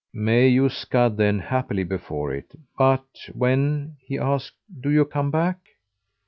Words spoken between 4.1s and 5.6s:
asked, "do you come back?"